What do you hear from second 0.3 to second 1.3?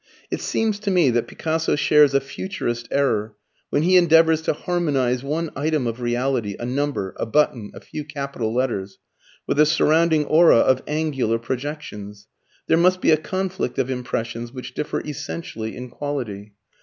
It seems to me that